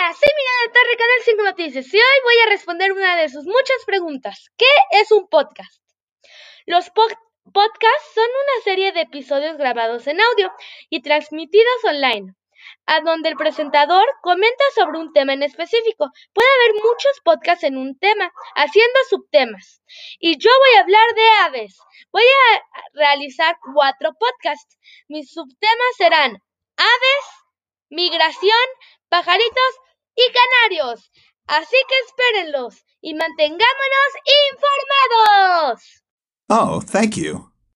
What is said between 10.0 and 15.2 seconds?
en audio y transmitidos online, a donde el presentador comenta sobre un